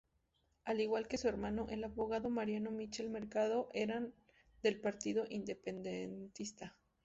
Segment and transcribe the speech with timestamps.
[0.65, 4.11] Al igual que su hermano el abogado Mariano Michel Mercado eran
[4.63, 6.75] del partido independentista.